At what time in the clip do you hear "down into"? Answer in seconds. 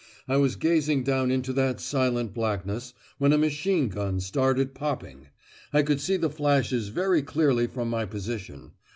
1.03-1.53